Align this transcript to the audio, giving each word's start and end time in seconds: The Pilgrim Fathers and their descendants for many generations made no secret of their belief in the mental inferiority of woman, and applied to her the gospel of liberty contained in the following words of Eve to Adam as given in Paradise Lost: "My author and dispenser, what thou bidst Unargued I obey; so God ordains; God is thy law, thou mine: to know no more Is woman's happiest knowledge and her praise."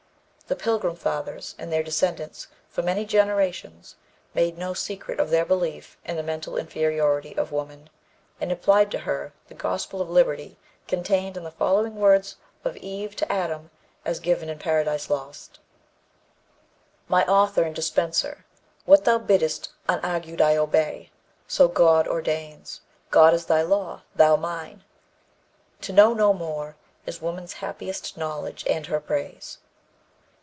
The 0.47 0.57
Pilgrim 0.57 0.97
Fathers 0.97 1.55
and 1.57 1.71
their 1.71 1.81
descendants 1.81 2.47
for 2.67 2.81
many 2.81 3.05
generations 3.05 3.95
made 4.33 4.57
no 4.57 4.73
secret 4.73 5.17
of 5.17 5.29
their 5.29 5.45
belief 5.45 5.97
in 6.03 6.17
the 6.17 6.23
mental 6.23 6.57
inferiority 6.57 7.33
of 7.37 7.53
woman, 7.53 7.89
and 8.41 8.51
applied 8.51 8.91
to 8.91 8.97
her 8.99 9.31
the 9.47 9.53
gospel 9.53 10.01
of 10.01 10.09
liberty 10.09 10.57
contained 10.89 11.37
in 11.37 11.45
the 11.45 11.51
following 11.51 11.95
words 11.95 12.35
of 12.65 12.75
Eve 12.75 13.15
to 13.15 13.31
Adam 13.31 13.71
as 14.03 14.19
given 14.19 14.49
in 14.49 14.59
Paradise 14.59 15.09
Lost: 15.09 15.59
"My 17.07 17.23
author 17.27 17.63
and 17.63 17.73
dispenser, 17.73 18.43
what 18.83 19.05
thou 19.05 19.19
bidst 19.19 19.69
Unargued 19.87 20.41
I 20.41 20.57
obey; 20.57 21.11
so 21.47 21.69
God 21.69 22.09
ordains; 22.09 22.81
God 23.09 23.33
is 23.33 23.45
thy 23.45 23.61
law, 23.61 24.01
thou 24.15 24.35
mine: 24.35 24.83
to 25.79 25.93
know 25.93 26.13
no 26.13 26.33
more 26.33 26.75
Is 27.05 27.21
woman's 27.21 27.53
happiest 27.53 28.17
knowledge 28.17 28.65
and 28.67 28.87
her 28.87 28.99
praise." 28.99 29.59